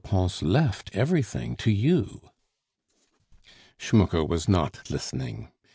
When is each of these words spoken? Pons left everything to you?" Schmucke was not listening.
Pons 0.03 0.41
left 0.41 0.89
everything 0.95 1.55
to 1.57 1.69
you?" 1.69 2.31
Schmucke 3.77 4.27
was 4.27 4.49
not 4.49 4.81
listening. 4.89 5.51